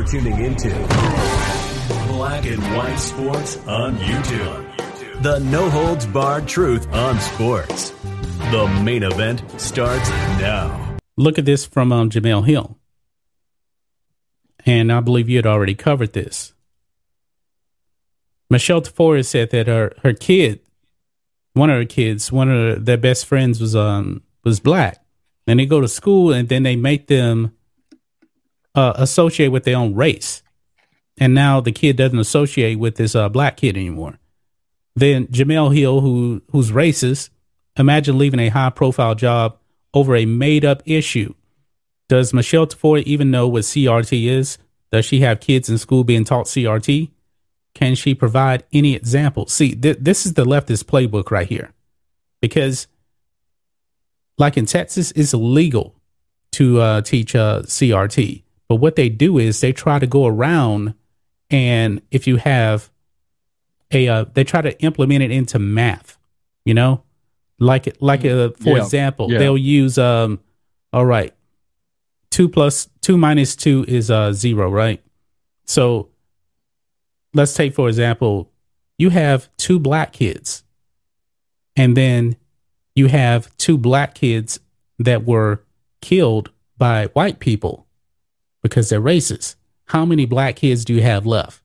[0.00, 0.70] You're tuning into
[2.08, 5.22] Black and White Sports on YouTube.
[5.22, 7.90] The no holds barred truth on sports.
[8.50, 10.08] The main event starts
[10.40, 10.96] now.
[11.18, 12.78] Look at this from um, Jemele Hill.
[14.64, 16.54] And I believe you had already covered this.
[18.48, 20.60] Michelle Tafoya said that her, her kid,
[21.52, 25.04] one of her kids, one of their best friends was um was black.
[25.46, 27.52] And they go to school and then they make them
[28.74, 30.42] uh, associate with their own race.
[31.18, 34.18] And now the kid doesn't associate with this uh, black kid anymore.
[34.96, 37.30] Then Jemele Hill, who who's racist,
[37.76, 39.56] imagine leaving a high profile job
[39.94, 41.34] over a made up issue.
[42.08, 44.58] Does Michelle Tafoya even know what CRT is?
[44.90, 47.10] Does she have kids in school being taught CRT?
[47.74, 49.52] Can she provide any examples?
[49.52, 51.72] See, th- this is the leftist playbook right here.
[52.40, 52.88] Because,
[54.38, 55.94] like in Texas, it's illegal
[56.52, 58.42] to uh, teach uh, CRT.
[58.70, 60.94] But what they do is they try to go around,
[61.50, 62.88] and if you have
[63.90, 66.16] a, uh, they try to implement it into math.
[66.64, 67.02] You know,
[67.58, 68.84] like like uh, for Yeah.
[68.84, 69.40] example, Yeah.
[69.40, 70.38] they'll use um,
[70.92, 71.34] all right,
[72.30, 75.02] two plus two minus two is uh zero, right?
[75.64, 76.10] So
[77.34, 78.52] let's take for example,
[78.98, 80.62] you have two black kids,
[81.74, 82.36] and then
[82.94, 84.60] you have two black kids
[85.00, 85.64] that were
[86.00, 87.88] killed by white people
[88.62, 89.56] because they're racist.
[89.86, 91.62] How many black kids do you have left?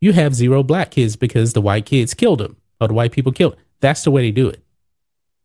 [0.00, 3.32] You have zero black kids because the white kids killed them or the white people
[3.32, 3.56] killed.
[3.80, 4.62] That's the way they do it.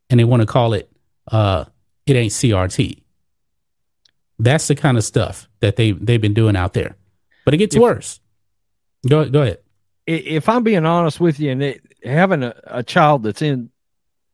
[0.09, 0.89] And they want to call it
[1.31, 1.65] uh
[2.05, 3.01] it ain't CRT.
[4.37, 6.95] That's the kind of stuff that they they've been doing out there.
[7.45, 8.19] But it gets If- worse.
[9.07, 9.59] Go go ahead.
[10.07, 13.71] If I'm being honest with you, and it, having a, a child that's in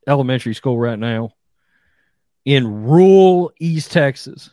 [0.05, 1.31] elementary school right now
[2.43, 4.49] in rural East Texas,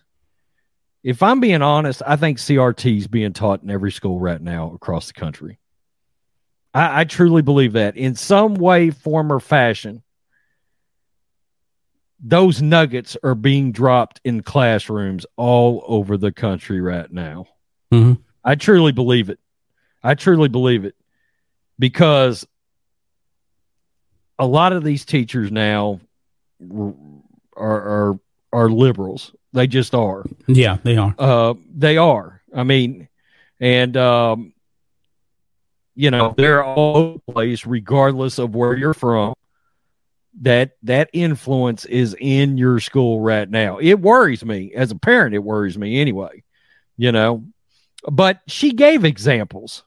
[1.02, 4.72] if I'm being honest, I think CRT is being taught in every school right now
[4.74, 5.58] across the country.
[6.74, 10.03] I, I truly believe that in some way, form, or fashion,
[12.20, 17.47] those nuggets are being dropped in classrooms all over the country right now.
[17.92, 18.19] Mhm.
[18.44, 19.38] I truly believe it.
[20.03, 20.94] I truly believe it
[21.78, 22.47] because
[24.38, 26.00] a lot of these teachers now
[27.56, 28.20] are are
[28.53, 29.32] are liberals.
[29.53, 30.25] They just are.
[30.47, 31.14] Yeah, they are.
[31.19, 32.42] Uh, they are.
[32.54, 33.09] I mean,
[33.60, 34.53] and um,
[35.94, 39.34] you know, they're all over the place, regardless of where you're from.
[40.42, 43.78] That that influence is in your school right now.
[43.78, 45.34] It worries me as a parent.
[45.34, 46.44] It worries me anyway.
[46.97, 47.44] You know,
[48.08, 49.82] but she gave examples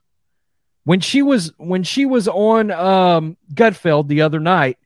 [0.83, 4.77] when she was when she was on um, Gutfeld the other night.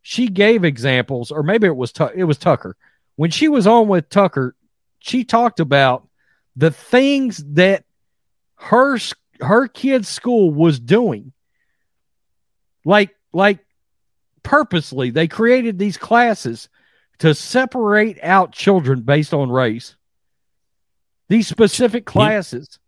[0.00, 2.76] She gave examples, or maybe it was it was Tucker
[3.16, 4.54] when she was on with Tucker,
[4.98, 6.06] she talked about
[6.56, 7.84] the things that
[8.56, 8.98] her
[9.40, 11.32] her kid's school was doing.
[12.84, 13.58] Like like
[14.42, 16.68] purposely they created these classes
[17.18, 19.96] to separate out children based on race.
[21.28, 22.78] These specific classes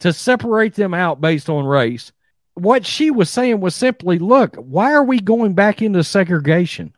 [0.00, 2.12] to separate them out based on race.
[2.54, 6.94] What she was saying was simply, look, why are we going back into segregation?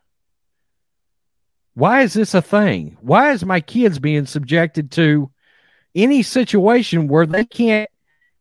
[1.75, 2.97] Why is this a thing?
[3.01, 5.31] Why is my kids being subjected to
[5.95, 7.89] any situation where they can't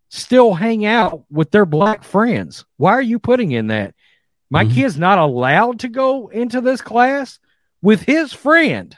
[0.09, 2.65] still hang out with their black friends?
[2.77, 3.95] Why are you putting in that?
[4.49, 4.73] My Mhm.
[4.73, 7.39] kid's not allowed to go into this class
[7.81, 8.95] with his friend.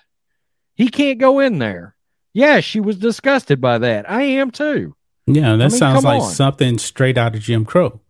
[0.76, 1.96] He can't go in there.
[2.34, 4.10] Yeah, she was disgusted by that.
[4.10, 4.96] I am too.
[5.28, 6.32] Yeah, that mean, sounds like on.
[6.32, 8.02] something straight out of Jim Crow.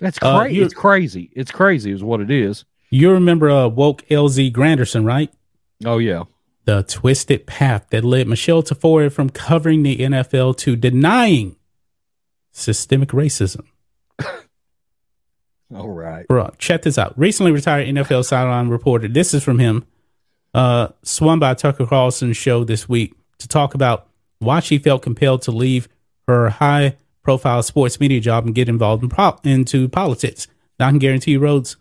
[0.00, 0.56] That's Uh, crazy.
[0.56, 1.30] you- it's crazy.
[1.36, 2.64] It's crazy, is what it is.
[2.90, 5.30] You remember uh, woke LZ Granderson, right?
[5.84, 6.24] Oh yeah.
[6.64, 11.56] The twisted path that led Michelle Tafoya from covering the NFL to denying
[12.52, 13.64] systemic racism.
[15.74, 16.26] All right.
[16.28, 17.18] Bro, check this out.
[17.18, 19.86] Recently retired NFL sideline reporter, this is from him,
[20.54, 24.08] uh, swung by Tucker Carlson's show this week to talk about
[24.38, 25.88] why she felt compelled to leave
[26.26, 30.46] her high profile sports media job and get involved in pro- into politics.
[30.78, 31.76] Now, I can guarantee you, Rhodes,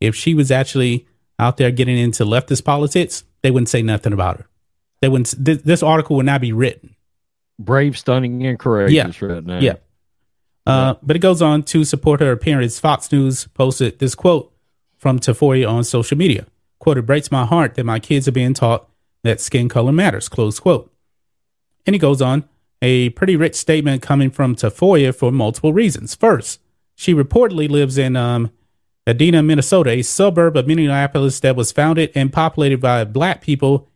[0.00, 1.06] if she was actually
[1.38, 4.46] out there getting into leftist politics, they wouldn't say nothing about her.
[5.00, 5.34] They wouldn't.
[5.44, 6.96] Th- this article would not be written.
[7.58, 9.58] Brave, stunning, and courageous right now.
[9.58, 9.76] Yeah.
[10.66, 12.78] Uh, but it goes on to support her appearance.
[12.78, 14.52] Fox News posted this quote
[14.98, 16.46] from Tafoya on social media.
[16.78, 18.86] Quote, it breaks my heart that my kids are being taught
[19.24, 20.92] that skin color matters, close quote.
[21.86, 22.44] And he goes on,
[22.82, 26.14] a pretty rich statement coming from Tafoya for multiple reasons.
[26.14, 26.60] First,
[26.94, 28.50] she reportedly lives in um,
[29.08, 33.88] Edina, Minnesota, a suburb of Minneapolis that was founded and populated by black people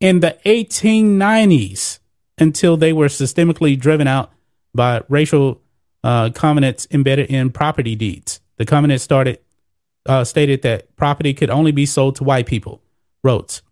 [0.00, 1.98] in the 1890s
[2.38, 4.30] until they were systemically driven out
[4.72, 5.60] by racial
[6.04, 8.40] uh, covenants embedded in property deeds.
[8.56, 9.40] The covenant started
[10.06, 12.82] uh, stated that property could only be sold to white people.
[13.22, 13.62] Rhodes.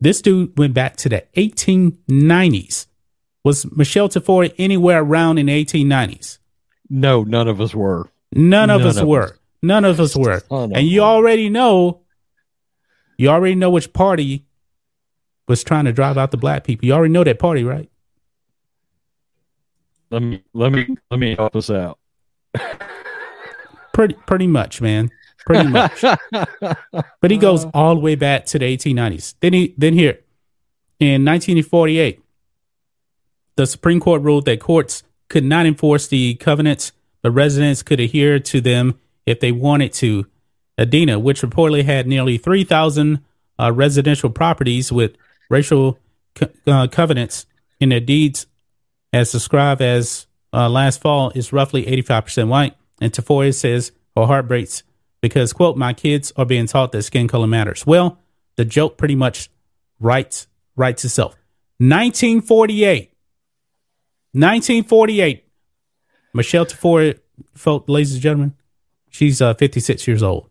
[0.00, 2.86] This dude went back to the 1890s.
[3.44, 6.38] Was Michelle Tafoya anywhere around in the 1890s?
[6.90, 8.10] No, none of us were.
[8.32, 9.24] None of none us of were.
[9.24, 9.38] Us.
[9.62, 10.42] None of us were.
[10.50, 12.00] and you already know,
[13.16, 14.44] you already know which party
[15.46, 16.86] was trying to drive out the black people.
[16.86, 17.88] You already know that party, right?
[20.10, 21.98] Let me let me let me help us out.
[23.94, 25.10] pretty pretty much, man.
[25.46, 26.02] Pretty much.
[26.30, 27.70] but he goes uh-huh.
[27.74, 29.34] all the way back to the 1890s.
[29.40, 30.20] Then he then here
[31.00, 32.22] in 1948,
[33.56, 36.92] the Supreme Court ruled that courts could not enforce the covenants,
[37.22, 40.26] but residents could adhere to them if they wanted to.
[40.78, 43.22] Edina, which reportedly had nearly 3,000
[43.58, 45.16] uh, residential properties with
[45.50, 45.98] racial
[46.34, 47.46] co- uh, covenants
[47.78, 48.46] in their deeds,
[49.12, 52.74] as described as uh, last fall, is roughly 85% white.
[53.00, 54.82] And Tafoya says her heart breaks
[55.20, 57.86] because, quote, my kids are being taught that skin color matters.
[57.86, 58.18] Well,
[58.56, 59.50] the joke pretty much
[60.00, 60.46] writes,
[60.76, 61.32] writes itself.
[61.78, 63.10] 1948.
[64.32, 65.44] 1948.
[66.34, 67.18] Michelle Tafoya,
[67.86, 68.54] ladies and gentlemen,
[69.12, 70.50] she's uh, 56 years old.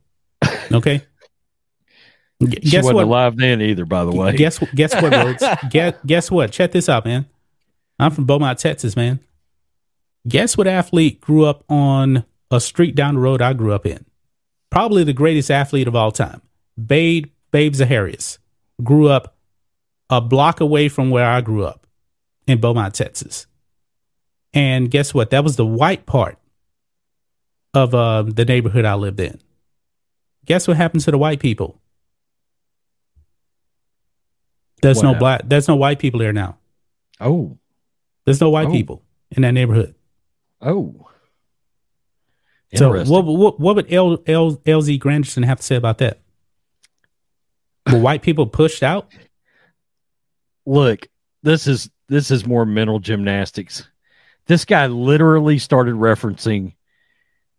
[0.72, 1.02] Okay.
[2.44, 3.04] G- she guess wasn't what?
[3.04, 4.36] alive then either, by the way.
[4.36, 5.44] Guess guess what, Rhodes?
[5.70, 6.52] guess, guess what?
[6.52, 7.28] Check this out, man.
[8.00, 9.20] I'm from Beaumont, Texas, man.
[10.28, 14.06] Guess what athlete grew up on a street down the road I grew up in?
[14.72, 16.42] Probably the greatest athlete of all time.
[16.84, 18.40] Babe, Babe Zaharias
[18.84, 19.36] grew up
[20.10, 21.86] a block away from where I grew up
[22.48, 23.46] in Beaumont, Texas.
[24.54, 25.30] And guess what?
[25.30, 26.38] That was the white part
[27.74, 29.40] of uh, the neighborhood I lived in.
[30.46, 31.80] Guess what happened to the white people?
[34.82, 35.42] There's what no black.
[35.46, 36.58] There's no white people there now.
[37.20, 37.58] Oh,
[38.26, 38.72] there's no white oh.
[38.72, 39.96] people in that neighborhood.
[40.62, 41.08] Oh.
[42.74, 46.22] So what, what, what would L, L, LZ Granderson have to say about that?
[47.92, 49.12] Were white people pushed out?
[50.66, 51.08] Look,
[51.44, 53.88] this is this is more mental gymnastics.
[54.46, 56.74] This guy literally started referencing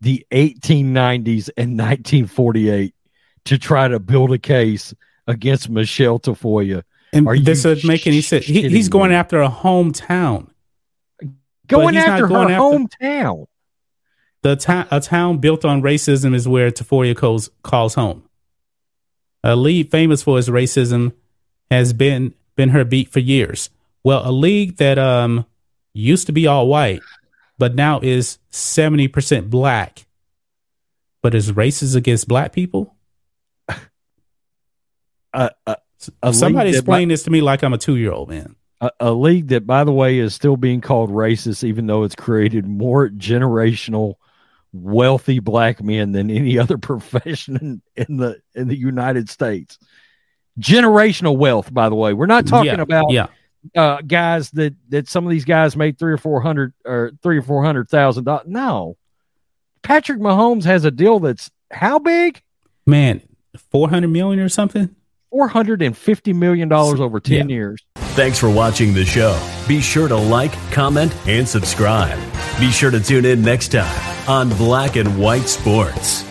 [0.03, 2.93] the 1890s and 1948
[3.45, 4.93] to try to build a case
[5.27, 6.83] against Michelle Tafoya.
[7.13, 8.45] And Are this would make any sense.
[8.45, 9.15] He, he's going me?
[9.15, 10.49] after a hometown.
[11.67, 13.45] Going after her after, hometown.
[14.41, 18.27] The ta- a town built on racism is where Tafoya calls, calls home.
[19.41, 21.13] A league famous for its racism
[21.71, 23.69] has been been her beat for years.
[24.03, 25.45] Well, a league that um
[25.93, 27.01] used to be all white,
[27.57, 30.05] but now is seventy percent black,
[31.21, 32.95] but is racist against black people.
[35.35, 38.91] Uh, uh, Somebody explain this to me like I'm a two year old man a,
[38.99, 42.67] a, league that, by the way, is still being called racist, even though it's created
[42.67, 44.15] more generational,
[44.73, 49.79] wealthy black men than any other profession in, in the in the United States.
[50.59, 52.13] Generational wealth, by the way.
[52.13, 53.27] We're not talking yeah, about yeah.
[53.75, 57.37] Uh, guys that that some of these guys made three or four hundred or three
[57.37, 58.47] or four hundred thousand dollars.
[58.47, 58.97] No,
[59.83, 62.41] Patrick Mahomes has a deal that's how big?
[62.85, 63.21] Man,
[63.71, 64.95] four hundred million or something.
[65.33, 67.55] $450 million over 10 yeah.
[67.55, 67.83] years.
[67.95, 69.35] Thanks for watching the show.
[69.67, 72.19] Be sure to like, comment, and subscribe.
[72.59, 76.23] Be sure to tune in next time on Black and White Sports.